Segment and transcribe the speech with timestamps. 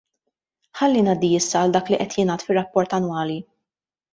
[0.79, 3.41] Ħalli ngħaddi issa għal dak li qed jingħad fir-rapport annwali.